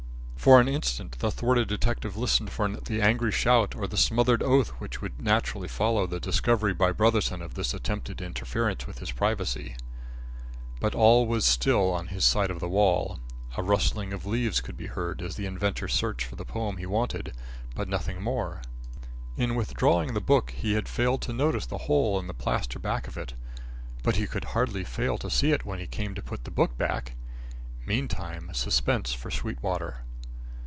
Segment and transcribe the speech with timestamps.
[0.41, 4.69] For an instant the thwarted detective listened for the angry shout or the smothered oath
[4.79, 9.75] which would naturally follow the discovery by Brotherson of this attempted interference with his privacy.
[10.79, 13.19] But all was still on his side of the wall.
[13.55, 16.87] A rustling of leaves could be heard, as the inventor searched for the poem he
[16.87, 17.33] wanted,
[17.75, 18.63] but nothing more.
[19.37, 23.07] In withdrawing the book, he had failed to notice the hole in the plaster back
[23.07, 23.35] of it.
[24.01, 26.79] But he could hardly fail to see it when he came to put the book
[26.79, 27.13] back.
[27.85, 29.99] Meantime, suspense for Sweetwater.